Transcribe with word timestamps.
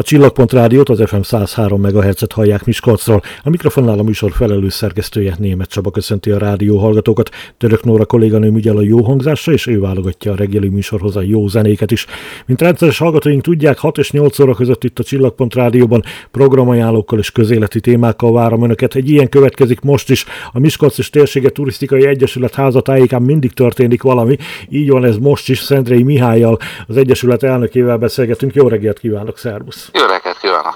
A 0.00 0.02
Csillagpont 0.02 0.52
Rádiót 0.52 0.88
az 0.88 1.02
FM 1.06 1.20
103 1.20 1.80
MHz-et 1.80 2.32
hallják 2.32 2.64
Miskolcról. 2.64 3.22
A 3.42 3.50
mikrofonnál 3.50 3.98
a 3.98 4.02
műsor 4.02 4.32
felelős 4.32 4.72
szerkesztője 4.72 5.34
Német 5.38 5.68
Csaba 5.68 5.90
köszönti 5.90 6.30
a 6.30 6.38
rádió 6.38 6.78
hallgatókat. 6.78 7.30
Török 7.58 7.84
Nóra 7.84 8.04
kolléganőm 8.04 8.56
ügyel 8.56 8.76
a 8.76 8.82
jó 8.82 9.02
hangzásra, 9.02 9.52
és 9.52 9.66
ő 9.66 9.80
válogatja 9.80 10.32
a 10.32 10.34
reggeli 10.34 10.68
műsorhoz 10.68 11.16
a 11.16 11.22
jó 11.22 11.46
zenéket 11.48 11.90
is. 11.90 12.06
Mint 12.46 12.60
rendszeres 12.60 12.98
hallgatóink 12.98 13.42
tudják, 13.42 13.78
6 13.78 13.98
és 13.98 14.10
8 14.10 14.38
óra 14.38 14.54
között 14.54 14.84
itt 14.84 14.98
a 14.98 15.02
Csillagpont 15.02 15.54
Rádióban 15.54 16.02
programajánlókkal 16.30 17.18
és 17.18 17.30
közéleti 17.30 17.80
témákkal 17.80 18.32
várom 18.32 18.62
önöket. 18.62 18.94
Egy 18.94 19.10
ilyen 19.10 19.28
következik 19.28 19.80
most 19.80 20.10
is. 20.10 20.24
A 20.52 20.58
Miskolc 20.58 20.98
és 20.98 21.10
Térsége 21.10 21.48
Turisztikai 21.48 22.06
Egyesület 22.06 22.54
házatájékán 22.54 23.22
mindig 23.22 23.52
történik 23.52 24.02
valami. 24.02 24.36
Így 24.68 24.90
van 24.90 25.04
ez 25.04 25.16
most 25.16 25.48
is. 25.48 25.58
Szendrei 25.58 26.02
Mihályjal, 26.02 26.58
az 26.86 26.96
Egyesület 26.96 27.42
elnökével 27.42 27.96
beszélgetünk. 27.96 28.54
Jó 28.54 28.68
reggelt 28.68 28.98
kívánok, 28.98 29.38
szervusz! 29.38 29.89
Jó 29.92 30.04
reggelt 30.04 30.38
kívánok! 30.38 30.74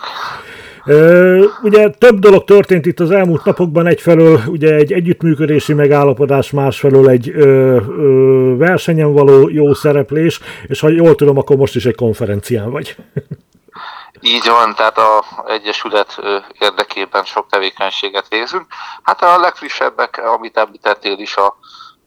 Ugye 1.63 1.91
több 1.91 2.19
dolog 2.19 2.45
történt 2.45 2.87
itt 2.87 3.01
az 3.01 3.11
elmúlt 3.11 3.45
napokban, 3.45 3.87
egyfelől 3.87 4.41
ugye 4.47 4.75
egy 4.75 4.93
együttműködési 4.93 5.73
megállapodás, 5.73 6.51
másfelől 6.51 7.09
egy 7.09 7.29
ö, 7.29 7.77
ö, 7.89 8.57
versenyen 8.57 9.13
való 9.13 9.49
jó 9.49 9.75
szereplés, 9.75 10.41
és 10.67 10.81
ha 10.81 10.89
jól 10.89 11.15
tudom, 11.15 11.39
akkor 11.39 11.57
most 11.57 11.75
is 11.75 11.85
egy 11.85 11.95
konferencián 11.95 12.71
vagy. 12.71 12.97
Így 14.21 14.47
van, 14.47 14.75
tehát 14.75 14.99
a 14.99 15.25
Egyesület 15.47 16.21
érdekében 16.59 17.25
sok 17.25 17.47
tevékenységet 17.51 18.29
végzünk. 18.29 18.67
Hát 19.03 19.23
a 19.23 19.41
legfrissebbek, 19.41 20.23
amit 20.25 20.57
említettél 20.57 21.19
is, 21.19 21.37
a 21.37 21.57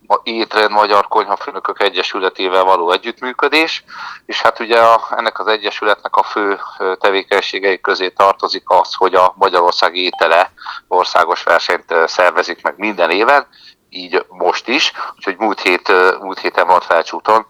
a 0.07 0.19
Étrend 0.23 0.71
Magyar 0.71 1.07
Konyhafőnökök 1.07 1.81
Egyesületével 1.81 2.63
való 2.63 2.91
együttműködés, 2.91 3.83
és 4.25 4.41
hát 4.41 4.59
ugye 4.59 4.79
a, 4.79 5.07
ennek 5.15 5.39
az 5.39 5.47
Egyesületnek 5.47 6.15
a 6.15 6.23
fő 6.23 6.59
tevékenységei 6.99 7.81
közé 7.81 8.09
tartozik 8.09 8.63
az, 8.69 8.93
hogy 8.93 9.15
a 9.15 9.33
Magyarország 9.35 9.95
étele 9.95 10.51
országos 10.87 11.43
versenyt 11.43 11.93
szervezik 12.05 12.61
meg 12.61 12.73
minden 12.77 13.09
éven, 13.09 13.47
így 13.89 14.25
most 14.27 14.67
is, 14.67 14.91
úgyhogy 15.15 15.37
múlt, 15.37 15.59
hét, 15.59 15.93
múlt 16.19 16.39
héten 16.39 16.67
volt 16.67 16.83
felcsúton 16.83 17.45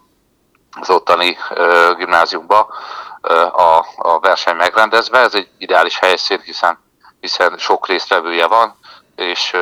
az 0.80 0.89
ottani 0.89 1.38
gimnáziumba 1.97 2.73
a, 3.52 3.85
a 3.95 4.19
verseny 4.19 4.55
megrendezve, 4.55 5.19
ez 5.19 5.33
egy 5.33 5.50
ideális 5.58 6.00
helyszín, 6.00 6.39
hiszen, 6.39 6.80
hiszen 7.19 7.58
sok 7.58 7.88
résztvevője 7.88 8.47
van, 8.47 8.78
és 9.17 9.53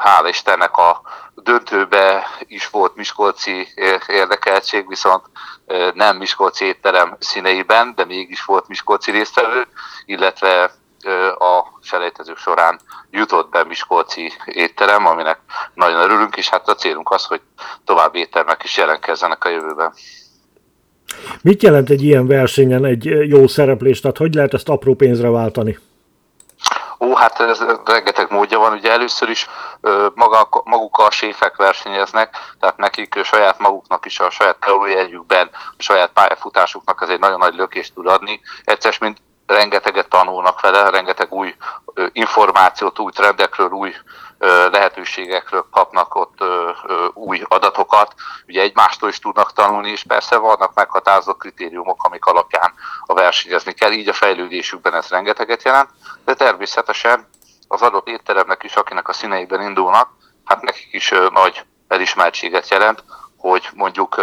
hála 0.00 0.28
Istennek 0.28 0.76
a 0.76 1.00
döntőbe 1.34 2.26
is 2.46 2.70
volt 2.70 2.96
Miskolci 2.96 3.68
érdekeltség, 4.06 4.88
viszont 4.88 5.24
nem 5.94 6.16
Miskolci 6.16 6.64
étterem 6.64 7.16
színeiben, 7.18 7.92
de 7.94 8.04
mégis 8.04 8.44
volt 8.44 8.68
Miskolci 8.68 9.10
résztvevő, 9.10 9.66
illetve 10.04 10.70
a 11.38 11.78
selejtezők 11.82 12.36
során 12.36 12.80
jutott 13.10 13.50
be 13.50 13.64
Miskolci 13.64 14.32
étterem, 14.44 15.06
aminek 15.06 15.38
nagyon 15.74 16.00
örülünk, 16.00 16.36
és 16.36 16.48
hát 16.48 16.68
a 16.68 16.74
célunk 16.74 17.10
az, 17.10 17.24
hogy 17.24 17.40
további 17.84 18.18
éttermek 18.18 18.64
is 18.64 18.76
jelentkezzenek 18.76 19.44
a 19.44 19.48
jövőben. 19.48 19.92
Mit 21.42 21.62
jelent 21.62 21.90
egy 21.90 22.02
ilyen 22.02 22.26
versenyen 22.26 22.84
egy 22.84 23.04
jó 23.04 23.46
szereplés? 23.46 24.00
Tehát 24.00 24.16
hogy 24.16 24.34
lehet 24.34 24.54
ezt 24.54 24.68
apró 24.68 24.94
pénzre 24.94 25.28
váltani? 25.28 25.78
Ó, 27.00 27.14
hát 27.14 27.40
ez 27.40 27.64
rengeteg 27.84 28.30
módja 28.30 28.58
van. 28.58 28.72
Ugye 28.72 28.90
először 28.90 29.28
is 29.28 29.48
maga, 30.14 30.48
maguk 30.64 30.98
a 30.98 31.10
séfek 31.10 31.56
versenyeznek, 31.56 32.36
tehát 32.60 32.76
nekik 32.76 33.20
saját 33.24 33.58
maguknak 33.58 34.06
is 34.06 34.20
a 34.20 34.30
saját 34.30 34.56
kalóriájukben, 34.58 35.50
a 35.52 35.82
saját 35.82 36.10
pályafutásuknak 36.10 37.02
ez 37.02 37.08
egy 37.08 37.18
nagyon 37.18 37.38
nagy 37.38 37.54
lökést 37.54 37.94
tud 37.94 38.06
adni. 38.06 38.40
Egyszer, 38.64 38.96
mint 39.00 39.18
rengeteget 39.46 40.08
tanulnak 40.08 40.60
vele, 40.60 40.90
rengeteg 40.90 41.32
új 41.32 41.54
információt, 42.18 42.98
új 42.98 43.12
trendekről, 43.12 43.70
új 43.70 43.94
lehetőségekről 44.70 45.66
kapnak 45.70 46.14
ott 46.14 46.38
új 47.14 47.42
adatokat. 47.48 48.14
Ugye 48.46 48.62
egymástól 48.62 49.08
is 49.08 49.18
tudnak 49.18 49.52
tanulni, 49.52 49.90
és 49.90 50.04
persze 50.08 50.36
vannak 50.36 50.74
meghatározott 50.74 51.38
kritériumok, 51.38 52.04
amik 52.04 52.24
alapján 52.24 52.74
a 53.06 53.14
versenyezni 53.14 53.72
kell, 53.72 53.92
így 53.92 54.08
a 54.08 54.12
fejlődésükben 54.12 54.94
ez 54.94 55.08
rengeteget 55.08 55.62
jelent, 55.62 55.90
de 56.24 56.34
természetesen 56.34 57.28
az 57.68 57.82
adott 57.82 58.08
étteremnek 58.08 58.62
is, 58.62 58.74
akinek 58.74 59.08
a 59.08 59.12
színeiben 59.12 59.62
indulnak, 59.62 60.08
hát 60.44 60.62
nekik 60.62 60.92
is 60.92 61.14
nagy 61.32 61.64
elismertséget 61.88 62.68
jelent, 62.68 63.04
hogy 63.36 63.68
mondjuk 63.74 64.14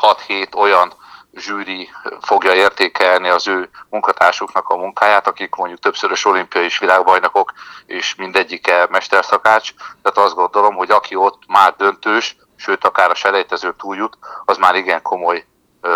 6-7 0.00 0.54
olyan 0.54 0.92
zsűri 1.34 1.90
fogja 2.20 2.54
értékelni 2.54 3.28
az 3.28 3.48
ő 3.48 3.70
munkatársuknak 3.88 4.68
a 4.68 4.76
munkáját, 4.76 5.26
akik 5.26 5.54
mondjuk 5.54 5.80
többszörös 5.80 6.24
olimpiai 6.24 6.64
és 6.64 6.78
világbajnokok, 6.78 7.52
és 7.86 8.14
mindegyike 8.14 8.86
mesterszakács. 8.90 9.74
Tehát 10.02 10.28
azt 10.28 10.34
gondolom, 10.34 10.74
hogy 10.74 10.90
aki 10.90 11.14
ott 11.14 11.42
már 11.46 11.74
döntős, 11.76 12.36
sőt 12.56 12.84
akár 12.84 13.10
a 13.10 13.14
selejtező 13.14 13.74
túljut, 13.78 14.18
az 14.44 14.56
már 14.56 14.74
igen 14.74 15.02
komoly 15.02 15.46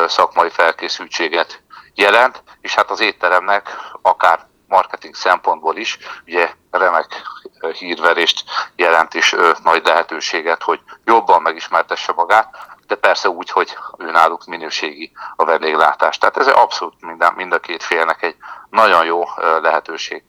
szakmai 0.06 0.50
felkészültséget 0.50 1.62
jelent, 1.94 2.42
és 2.60 2.74
hát 2.74 2.90
az 2.90 3.00
étteremnek 3.00 3.76
akár 4.02 4.46
marketing 4.66 5.14
szempontból 5.14 5.76
is, 5.76 5.98
ugye 6.26 6.52
remek 6.70 7.06
hírverést 7.78 8.44
jelent 8.76 9.14
és 9.14 9.36
nagy 9.62 9.84
lehetőséget, 9.84 10.62
hogy 10.62 10.80
jobban 11.04 11.42
megismertesse 11.42 12.12
magát, 12.12 12.76
de 12.88 12.94
persze 12.94 13.28
úgy, 13.28 13.50
hogy 13.50 13.76
ő 13.98 14.10
náluk 14.10 14.44
minőségi 14.46 15.12
a 15.36 15.44
vendéglátás. 15.44 16.18
Tehát 16.18 16.36
ez 16.36 16.46
abszolút 16.46 17.00
mind 17.00 17.32
mind 17.36 17.52
a 17.52 17.58
két 17.58 17.82
félnek 17.82 18.22
egy 18.22 18.36
nagyon 18.70 19.04
jó 19.04 19.24
lehetőség. 19.62 20.22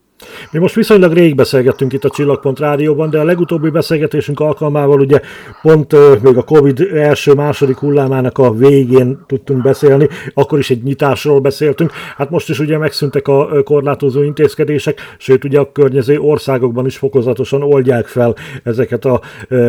Mi 0.52 0.60
most 0.60 0.76
viszonylag 0.76 1.14
rég 1.14 1.36
beszélgettünk 1.36 1.94
itt 1.94 2.04
a 2.04 2.10
Csillagpont 2.10 2.60
Rádióban, 2.60 3.10
de 3.10 3.20
a 3.20 3.24
legutóbbi 3.24 3.70
beszélgetésünk 3.70 4.40
alkalmával 4.40 5.00
ugye 5.00 5.20
pont 5.62 5.96
még 6.22 6.38
a 6.38 6.44
Covid 6.44 6.80
első-második 6.94 7.78
hullámának 7.78 8.38
a 8.38 8.54
végén 8.54 9.20
tudtunk 9.28 9.62
beszélni, 9.62 10.08
akkor 10.34 10.60
is 10.60 10.70
egy 10.70 10.84
nyitásról 10.84 11.40
beszéltünk. 11.40 11.92
Hát 12.18 12.30
most 12.30 12.50
is 12.50 12.60
ugye 12.60 12.78
megszűntek 12.78 13.28
a 13.28 13.64
korlátozó 13.64 14.22
intézkedések, 14.22 15.16
sőt 15.18 15.44
ugye 15.44 15.60
a 15.60 15.72
környező 15.72 16.20
országokban 16.20 16.86
is 16.86 16.98
fokozatosan 16.98 17.64
oldják 17.64 18.06
fel 18.06 18.36
ezeket 18.64 19.06
a 19.06 19.22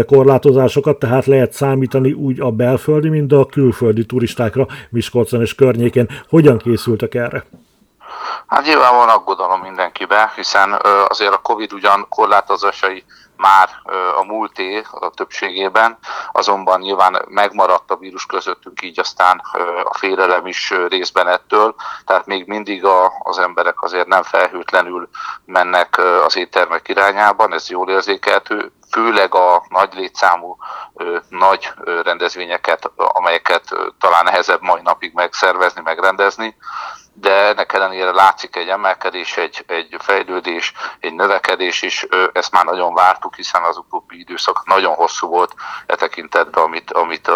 korlátozásokat, 0.06 0.98
tehát 0.98 1.26
lehet 1.26 1.52
számítani 1.52 2.12
úgy 2.12 2.40
a 2.40 2.50
belföldi, 2.50 3.08
mint 3.08 3.32
a 3.32 3.46
külföldi 3.46 4.06
turistákra 4.06 4.66
Miskolcon 4.90 5.40
és 5.40 5.54
környékén. 5.54 6.08
Hogyan 6.28 6.58
készültek 6.58 7.14
erre? 7.14 7.44
Hát 8.46 8.64
nyilván 8.64 8.96
van 8.96 9.08
aggodalom 9.08 9.60
mindenkibe, 9.60 10.32
hiszen 10.36 10.80
azért 11.08 11.32
a 11.32 11.40
Covid 11.40 11.72
ugyan 11.72 12.06
korlátozásai 12.08 13.04
már 13.40 13.68
a 14.16 14.24
múlté 14.24 14.82
a 14.90 15.10
többségében, 15.10 15.98
azonban 16.32 16.80
nyilván 16.80 17.24
megmaradt 17.28 17.90
a 17.90 17.96
vírus 17.96 18.26
közöttünk, 18.26 18.82
így 18.82 19.00
aztán 19.00 19.42
a 19.84 19.94
félelem 19.98 20.46
is 20.46 20.74
részben 20.88 21.28
ettől, 21.28 21.74
tehát 22.04 22.26
még 22.26 22.46
mindig 22.46 22.84
a, 22.84 23.12
az 23.18 23.38
emberek 23.38 23.82
azért 23.82 24.06
nem 24.06 24.22
felhőtlenül 24.22 25.08
mennek 25.44 25.98
az 26.24 26.36
éttermek 26.36 26.88
irányában, 26.88 27.52
ez 27.52 27.70
jól 27.70 27.90
érzékelhető, 27.90 28.72
főleg 28.90 29.34
a 29.34 29.64
nagy 29.68 29.94
létszámú 29.94 30.56
nagy 31.28 31.72
rendezvényeket, 32.02 32.90
amelyeket 32.96 33.74
talán 33.98 34.24
nehezebb 34.24 34.62
mai 34.62 34.80
napig 34.82 35.12
megszervezni, 35.14 35.80
megrendezni, 35.84 36.56
de 37.20 37.46
ennek 37.46 37.72
ellenére 37.72 38.12
látszik 38.12 38.56
egy 38.56 38.68
emelkedés, 38.68 39.36
egy, 39.36 39.64
egy 39.66 39.96
fejlődés, 39.98 40.72
egy 41.00 41.14
növekedés 41.14 41.82
is, 41.82 42.06
ezt 42.32 42.52
már 42.52 42.64
nagyon 42.64 42.94
vártuk, 42.94 43.34
hiszen 43.34 43.62
az 43.62 43.76
utóbbi 43.76 44.18
időszak 44.18 44.66
nagyon 44.66 44.94
hosszú 44.94 45.28
volt 45.28 45.54
e 45.86 45.94
tekintetben, 45.94 46.64
amit, 46.64 46.92
amit 46.92 47.30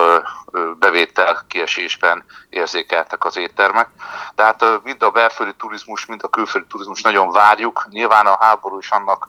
bevétel 0.78 1.44
kiesésben 1.48 2.24
érzékeltek 2.48 3.24
az 3.24 3.36
éttermek. 3.36 3.88
Tehát 4.34 4.64
mind 4.82 5.02
a 5.02 5.10
belföldi 5.10 5.54
turizmus, 5.54 6.06
mind 6.06 6.20
a 6.24 6.28
külföldi 6.28 6.66
turizmus 6.66 7.02
nagyon 7.02 7.30
várjuk. 7.30 7.87
Nyilván 7.90 8.26
a 8.26 8.38
háború 8.40 8.78
is 8.78 8.90
annak 8.90 9.28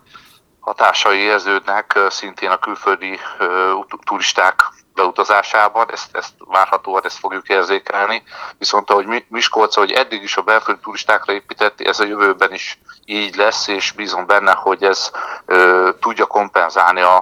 hatásai 0.60 1.20
érződnek 1.20 2.00
szintén 2.10 2.50
a 2.50 2.58
külföldi 2.58 3.20
turisták 4.04 4.62
beutazásában, 4.96 5.92
ezt, 5.92 6.16
ezt 6.16 6.34
várhatóan 6.38 7.06
ezt 7.06 7.18
fogjuk 7.18 7.48
érzékelni, 7.50 8.24
viszont 8.58 8.90
ahogy 8.90 9.26
Miskolc, 9.28 9.76
hogy 9.76 9.92
eddig 9.92 10.24
is 10.24 10.38
a 10.38 10.42
belföldi 10.42 10.82
turistákra 10.82 11.34
épített, 11.34 11.82
ez 11.82 12.00
a 12.00 12.06
jövőben 12.06 12.54
is 12.54 12.80
így 13.06 13.36
lesz, 13.36 13.68
és 13.68 13.92
bízom 13.92 14.26
benne, 14.26 14.52
hogy 14.52 14.84
ez 14.84 15.12
ö, 15.46 15.90
tudja 16.00 16.26
kompenzálni 16.26 17.02
a, 17.02 17.16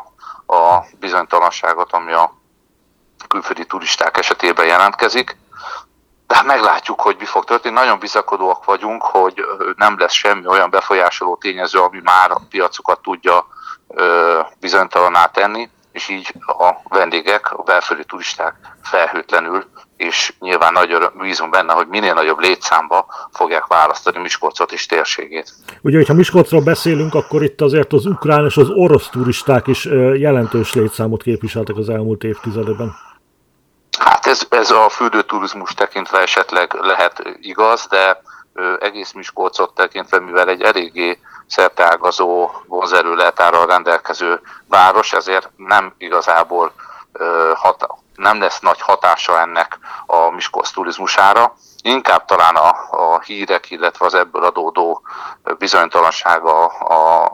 a 0.47 0.85
bizonytalanságot, 0.99 1.93
ami 1.93 2.11
a 2.11 2.41
külföldi 3.27 3.65
turisták 3.65 4.17
esetében 4.17 4.65
jelentkezik. 4.65 5.37
De 6.27 6.35
hát 6.35 6.45
meglátjuk, 6.45 7.01
hogy 7.01 7.15
mi 7.19 7.25
fog 7.25 7.43
történni. 7.43 7.73
Nagyon 7.73 7.99
bizakodóak 7.99 8.65
vagyunk, 8.65 9.03
hogy 9.03 9.45
nem 9.75 9.99
lesz 9.99 10.13
semmi 10.13 10.47
olyan 10.47 10.69
befolyásoló 10.69 11.35
tényező, 11.35 11.79
ami 11.79 11.99
már 12.03 12.31
a 12.31 12.41
piacokat 12.49 13.01
tudja 13.01 13.47
bizonytalaná 14.59 15.25
tenni 15.25 15.69
és 15.93 16.09
így 16.09 16.33
a 16.45 16.73
vendégek, 16.89 17.51
a 17.51 17.63
belföldi 17.63 18.03
turisták 18.05 18.55
felhőtlenül, 18.81 19.65
és 19.97 20.33
nyilván 20.39 20.73
nagy 20.73 20.91
öröm, 20.91 21.11
bízunk 21.17 21.51
benne, 21.51 21.73
hogy 21.73 21.87
minél 21.87 22.13
nagyobb 22.13 22.39
létszámba 22.39 23.05
fogják 23.31 23.67
választani 23.67 24.19
Miskolcot 24.19 24.71
és 24.71 24.85
térségét. 24.85 25.53
Ugye, 25.81 25.97
hogyha 25.97 26.13
Miskolcról 26.13 26.61
beszélünk, 26.61 27.13
akkor 27.13 27.43
itt 27.43 27.61
azért 27.61 27.93
az 27.93 28.05
ukrán 28.05 28.45
és 28.45 28.57
az 28.57 28.69
orosz 28.69 29.09
turisták 29.09 29.67
is 29.67 29.85
jelentős 30.15 30.73
létszámot 30.73 31.23
képviseltek 31.23 31.77
az 31.77 31.89
elmúlt 31.89 32.23
évtizedben. 32.23 32.95
Hát 33.99 34.25
ez, 34.25 34.47
ez 34.49 34.71
a 34.71 34.89
fürdőturizmus 34.89 35.73
tekintve 35.73 36.21
esetleg 36.21 36.73
lehet 36.73 37.37
igaz, 37.41 37.87
de 37.89 38.21
egész 38.79 39.11
Miskolcot 39.11 39.73
tekintve, 39.73 40.19
mivel 40.19 40.49
egy 40.49 40.61
eléggé 40.61 41.19
szerteágazó 41.47 42.49
vonzerőletára 42.67 43.65
rendelkező 43.65 44.41
város, 44.67 45.13
ezért 45.13 45.49
nem 45.55 45.93
igazából 45.97 46.71
hat, 47.55 47.87
nem 48.15 48.39
lesz 48.39 48.59
nagy 48.59 48.81
hatása 48.81 49.39
ennek 49.39 49.77
a 50.05 50.29
Miskolc 50.29 50.71
turizmusára. 50.71 51.55
Inkább 51.81 52.25
talán 52.25 52.55
a, 52.55 52.69
a 52.89 53.19
hírek, 53.19 53.71
illetve 53.71 54.05
az 54.05 54.13
ebből 54.13 54.43
adódó 54.43 55.01
bizonytalansága 55.57 56.65
a 56.65 57.31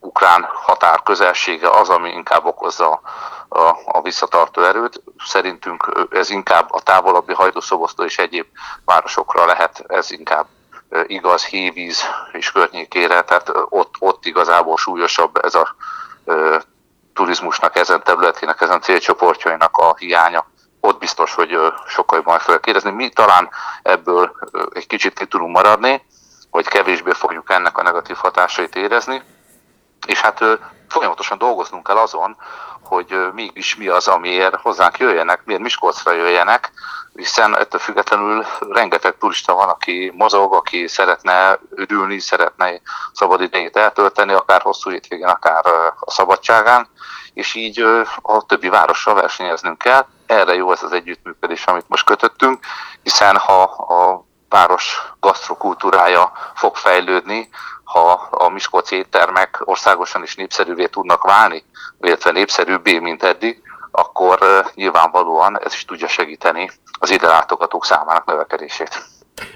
ukrán 0.00 0.48
határ 0.52 1.02
közelsége 1.02 1.70
az, 1.70 1.88
ami 1.88 2.10
inkább 2.10 2.44
okozza 2.44 3.00
a, 3.54 3.78
a 3.84 4.02
visszatartó 4.02 4.62
erőt. 4.62 5.02
Szerintünk 5.24 6.06
ez 6.10 6.30
inkább 6.30 6.72
a 6.72 6.80
távolabbi 6.80 7.32
hajdúszobosztó 7.32 8.04
és 8.04 8.18
egyéb 8.18 8.46
városokra 8.84 9.46
lehet, 9.46 9.84
ez 9.86 10.10
inkább 10.10 10.46
igaz 11.06 11.44
hévíz 11.44 12.02
és 12.32 12.52
környékére, 12.52 13.22
tehát 13.22 13.52
ott, 13.68 13.94
ott 13.98 14.24
igazából 14.24 14.76
súlyosabb 14.76 15.44
ez 15.44 15.54
a 15.54 15.74
e, 16.26 16.62
turizmusnak, 17.14 17.76
ezen 17.76 18.02
területének, 18.02 18.60
ezen 18.60 18.80
célcsoportjainak 18.80 19.76
a 19.76 19.94
hiánya. 19.96 20.46
Ott 20.80 20.98
biztos, 20.98 21.34
hogy 21.34 21.58
sokkal 21.86 22.18
jobban 22.18 22.38
fel 22.38 22.60
kérdezni. 22.60 22.90
Mi 22.90 23.08
talán 23.08 23.48
ebből 23.82 24.36
egy 24.72 24.86
kicsit 24.86 25.18
ki 25.18 25.26
tudunk 25.26 25.54
maradni, 25.54 26.06
hogy 26.50 26.68
kevésbé 26.68 27.10
fogjuk 27.12 27.50
ennek 27.50 27.78
a 27.78 27.82
negatív 27.82 28.16
hatásait 28.16 28.76
érezni, 28.76 29.22
és 30.06 30.20
hát 30.20 30.44
folyamatosan 30.88 31.38
dolgoznunk 31.38 31.86
kell 31.86 31.96
azon, 31.96 32.36
hogy 32.82 33.32
mégis 33.32 33.76
mi 33.76 33.88
az, 33.88 34.08
amiért 34.08 34.60
hozzánk 34.60 34.98
jöjjenek, 34.98 35.44
miért 35.44 35.62
Miskolcra 35.62 36.12
jöjjenek, 36.12 36.72
hiszen 37.14 37.56
ettől 37.58 37.80
függetlenül 37.80 38.44
rengeteg 38.70 39.16
turista 39.18 39.54
van, 39.54 39.68
aki 39.68 40.12
mozog, 40.16 40.54
aki 40.54 40.86
szeretne 40.86 41.58
üdülni, 41.76 42.18
szeretne 42.18 42.80
szabad 43.12 43.40
idejét 43.40 43.76
eltölteni, 43.76 44.32
akár 44.32 44.60
hosszú 44.60 44.90
hétvégén, 44.90 45.26
akár 45.26 45.66
a 46.00 46.10
szabadságán, 46.10 46.88
és 47.34 47.54
így 47.54 47.80
a 48.22 48.46
többi 48.46 48.68
várossal 48.68 49.14
versenyeznünk 49.14 49.78
kell. 49.78 50.06
Erre 50.26 50.54
jó 50.54 50.72
ez 50.72 50.82
az 50.82 50.92
együttműködés, 50.92 51.64
amit 51.64 51.88
most 51.88 52.04
kötöttünk, 52.04 52.58
hiszen 53.02 53.36
ha 53.36 53.62
a 53.62 54.24
város 54.54 55.14
gasztrokultúrája 55.20 56.32
fog 56.54 56.76
fejlődni, 56.76 57.48
ha 57.84 58.28
a 58.30 58.48
Miskolci 58.48 58.96
éttermek 58.96 59.62
országosan 59.64 60.22
is 60.22 60.34
népszerűvé 60.34 60.86
tudnak 60.86 61.22
válni, 61.22 61.64
illetve 62.00 62.30
népszerűbbé, 62.30 62.98
mint 62.98 63.22
eddig, 63.22 63.62
akkor 63.90 64.38
nyilvánvalóan 64.74 65.60
ez 65.60 65.72
is 65.72 65.84
tudja 65.84 66.08
segíteni 66.08 66.70
az 66.98 67.10
ide 67.10 67.26
látogatók 67.26 67.84
számának 67.84 68.24
növekedését. 68.24 69.02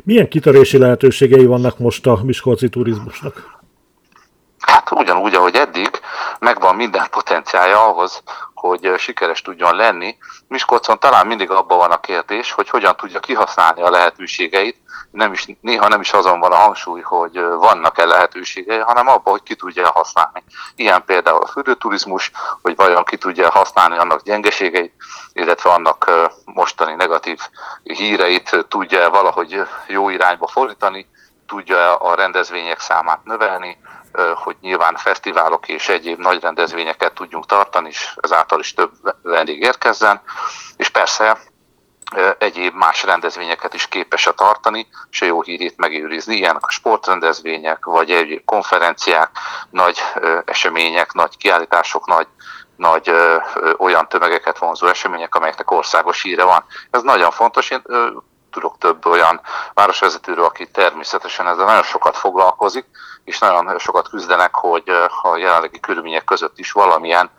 Milyen 0.05 0.29
kitörési 0.29 0.79
lehetőségei 0.79 1.47
vannak 1.47 1.79
most 1.79 2.07
a 2.07 2.19
Miskolci 2.23 2.69
turizmusnak? 2.69 3.57
Hát 4.59 4.91
ugyanúgy, 4.91 5.35
ahogy 5.35 5.55
eddig, 5.55 5.91
megvan 6.39 6.75
minden 6.77 7.07
potenciálja 7.11 7.89
ahhoz, 7.89 8.23
hogy 8.61 8.95
sikeres 8.99 9.43
tudjon 9.43 9.77
lenni. 9.77 10.17
Miskolcon 10.49 10.99
talán 10.99 11.27
mindig 11.27 11.51
abban 11.51 11.79
van 11.79 11.91
a 11.91 12.01
kérdés, 12.01 12.53
hogy 12.53 12.69
hogyan 12.69 12.97
tudja 12.97 13.21
kihasználni 13.21 13.83
a 13.83 13.91
lehetőségeit. 13.91 14.77
Nem 15.11 15.33
is, 15.33 15.47
néha 15.61 15.89
nem 15.89 16.01
is 16.01 16.13
azon 16.13 16.41
van 16.41 16.53
a 16.53 16.57
hangsúly, 16.57 17.01
hogy 17.01 17.41
vannak-e 17.41 18.05
lehetőségei, 18.05 18.79
hanem 18.79 19.09
abban, 19.09 19.33
hogy 19.33 19.43
ki 19.43 19.55
tudja 19.55 19.91
használni. 19.91 20.45
Ilyen 20.77 21.05
például 21.05 21.43
a 21.43 21.47
fürdőturizmus, 21.47 22.31
hogy 22.63 22.77
vajon 22.77 23.05
ki 23.05 23.17
tudja 23.17 23.51
használni 23.51 23.99
annak 23.99 24.23
gyengeségeit, 24.23 24.93
illetve 25.33 25.71
annak 25.71 26.11
mostani 26.45 26.95
negatív 26.95 27.39
híreit 27.83 28.67
tudja 28.69 29.11
valahogy 29.11 29.63
jó 29.87 30.09
irányba 30.09 30.47
fordítani, 30.47 31.09
tudja 31.49 31.97
a 31.97 32.15
rendezvények 32.15 32.81
számát 32.81 33.25
növelni, 33.25 33.79
hogy 34.35 34.57
nyilván 34.61 34.97
fesztiválok 34.97 35.69
és 35.69 35.89
egyéb 35.89 36.21
nagy 36.21 36.41
rendezvényeket 36.41 37.13
tudjunk 37.13 37.47
tartani, 37.47 37.89
és 37.89 38.17
ezáltal 38.21 38.61
is 38.61 38.75
több 38.75 38.91
vendég 39.23 39.63
érkezzen, 39.63 40.21
és 40.77 40.89
persze 40.89 41.39
egyéb 42.39 42.75
más 42.75 43.03
rendezvényeket 43.03 43.75
is 43.75 43.87
képes 43.87 44.27
a 44.27 44.33
tartani, 44.33 44.89
és 45.11 45.21
jó 45.21 45.43
hírét 45.43 45.77
megőrizni. 45.77 46.37
Ilyenek 46.37 46.67
a 46.67 46.71
sportrendezvények, 46.71 47.85
vagy 47.85 48.11
egyéb 48.11 48.45
konferenciák, 48.45 49.31
nagy 49.71 49.99
események, 50.45 51.13
nagy 51.13 51.37
kiállítások, 51.37 52.07
nagy, 52.07 52.27
nagy 52.77 53.13
olyan 53.77 54.09
tömegeket 54.09 54.59
vonzó 54.59 54.87
események, 54.87 55.35
amelyeknek 55.35 55.71
országos 55.71 56.23
híre 56.23 56.45
van. 56.45 56.65
Ez 56.91 57.03
nagyon 57.03 57.31
fontos. 57.31 57.71
Én 57.71 57.83
tudok 58.51 58.79
több 58.79 59.07
olyan 59.07 59.41
városvezetőről, 59.75 60.45
aki 60.45 60.71
természetesen 60.71 61.47
ezzel 61.47 61.65
nagyon 61.65 61.83
sokat 61.83 62.17
foglalkozik, 62.17 62.87
és 63.25 63.39
nagyon 63.39 63.79
sokat 63.79 64.09
küzdenek, 64.09 64.55
hogy 64.55 64.89
a 65.23 65.37
jelenlegi 65.37 65.81
körülmények 65.81 66.25
között 66.25 66.59
is 66.59 66.73
valamilyen 66.73 67.31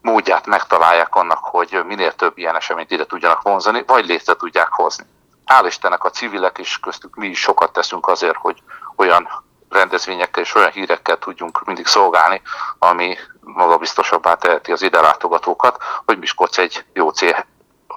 módját 0.00 0.46
megtalálják 0.46 1.14
annak, 1.14 1.44
hogy 1.44 1.82
minél 1.86 2.12
több 2.12 2.38
ilyen 2.38 2.56
eseményt 2.56 2.90
ide 2.90 3.06
tudjanak 3.06 3.42
vonzani, 3.42 3.82
vagy 3.86 4.06
létre 4.06 4.34
tudják 4.34 4.68
hozni. 4.70 5.04
Hál' 5.46 5.66
Istennek 5.66 6.04
a 6.04 6.10
civilek 6.10 6.58
is, 6.58 6.78
köztük 6.78 7.14
mi 7.14 7.26
is 7.26 7.40
sokat 7.40 7.72
teszünk 7.72 8.08
azért, 8.08 8.36
hogy 8.36 8.62
olyan 8.96 9.28
rendezvényekkel 9.68 10.42
és 10.42 10.54
olyan 10.54 10.70
hírekkel 10.70 11.18
tudjunk 11.18 11.64
mindig 11.64 11.86
szolgálni, 11.86 12.42
ami 12.78 13.16
magabiztosabbá 13.40 14.34
teheti 14.34 14.72
az 14.72 14.82
ide 14.82 15.00
látogatókat, 15.00 15.82
hogy 16.06 16.18
Miskolc 16.18 16.58
egy 16.58 16.84
jó, 16.92 17.10
cél, 17.10 17.46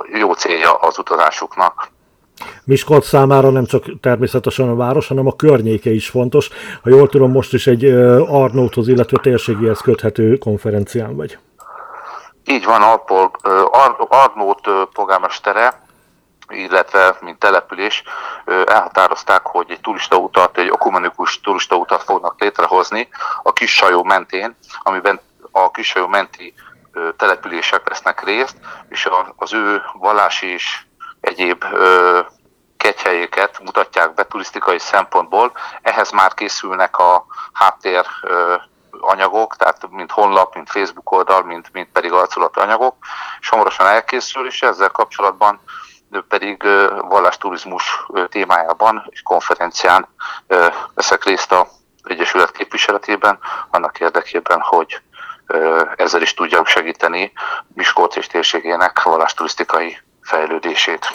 jó 0.06 0.34
célja 0.34 0.74
az 0.74 0.98
utazásuknak. 0.98 1.88
Miskolc 2.66 3.08
számára 3.08 3.50
nem 3.50 3.66
csak 3.66 4.00
természetesen 4.02 4.70
a 4.70 4.76
város, 4.76 5.08
hanem 5.08 5.28
a 5.28 5.36
környéke 5.36 5.90
is 5.90 6.10
fontos. 6.10 6.50
Ha 6.84 6.90
jól 6.90 7.10
tudom, 7.10 7.32
most 7.32 7.54
is 7.54 7.68
egy 7.68 7.86
Arnóthoz, 8.28 8.88
illetve 8.88 9.18
térségéhez 9.22 9.80
köthető 9.80 10.38
konferencián 10.38 11.16
vagy. 11.16 11.38
Így 12.46 12.66
van, 12.66 12.82
Arpol, 12.82 13.32
Arnót 14.10 14.70
polgármestere, 14.94 15.84
illetve 16.50 17.18
mint 17.22 17.40
település 17.40 18.04
elhatározták, 18.66 19.42
hogy 19.46 19.66
egy 19.70 19.82
turistautat, 19.82 20.58
egy 20.58 20.68
ökumenikus 20.68 21.40
turistautat 21.40 22.04
fognak 22.04 22.42
létrehozni 22.42 23.08
a 23.44 23.54
Kissajó 23.54 24.04
mentén, 24.04 24.56
amiben 24.84 25.20
a 25.52 25.72
Kissajó 25.72 26.08
menti 26.08 26.54
települések 27.18 27.90
lesznek 27.90 28.24
részt, 28.24 28.56
és 28.90 29.10
az 29.36 29.54
ő 29.54 29.82
vallási 29.94 30.48
és 30.48 30.82
egyéb 31.22 31.64
kegyhelyéket 32.96 33.60
mutatják 33.64 34.14
be 34.14 34.24
turisztikai 34.24 34.80
szempontból. 34.80 35.52
Ehhez 35.82 36.12
már 36.12 36.34
készülnek 36.34 36.98
a 36.98 37.26
háttér 37.54 38.06
anyagok, 39.00 39.56
tehát 39.56 39.90
mint 39.90 40.12
honlap, 40.12 40.56
mint 40.56 40.70
Facebook 40.70 41.12
oldal, 41.12 41.44
mint, 41.44 41.70
mint 41.74 41.90
pedig 41.92 42.12
arculati 42.12 42.60
anyagok, 42.60 42.96
és 43.40 43.50
hamarosan 43.50 43.88
elkészül, 43.88 44.46
és 44.46 44.62
ezzel 44.62 44.90
kapcsolatban 44.90 45.60
pedig 46.28 46.64
vallásturizmus 47.08 48.06
témájában 48.30 49.08
és 49.10 49.22
konferencián 49.22 50.08
veszek 50.94 51.24
részt 51.24 51.52
a 51.52 51.68
Egyesület 52.04 52.52
képviseletében, 52.52 53.40
annak 53.70 54.00
érdekében, 54.00 54.60
hogy 54.60 55.02
ezzel 55.96 56.22
is 56.22 56.34
tudjam 56.34 56.66
segíteni 56.66 57.32
Miskolc 57.74 58.16
és 58.16 58.28
térségének 58.28 59.04
vallásturisztikai 59.04 59.98
fejlődését. 60.22 61.08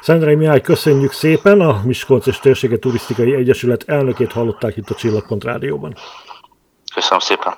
Szendrei 0.00 0.34
Mihály, 0.34 0.60
köszönjük 0.60 1.12
szépen! 1.12 1.60
A 1.60 1.80
Miskolc 1.84 2.26
és 2.26 2.38
Térsége 2.38 2.78
Turisztikai 2.78 3.34
Egyesület 3.34 3.82
elnökét 3.86 4.32
hallották 4.32 4.76
itt 4.76 4.90
a 4.90 4.94
Csillagpont 4.94 5.44
Rádióban. 5.44 5.94
Köszönöm 6.94 7.18
szépen! 7.18 7.54